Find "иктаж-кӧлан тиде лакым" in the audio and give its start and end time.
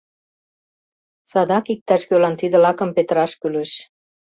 1.73-2.89